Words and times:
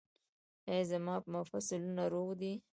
ایا 0.69 0.83
زما 0.91 1.15
مفصلونه 1.33 2.03
روغ 2.13 2.29
دي؟ 2.41 2.53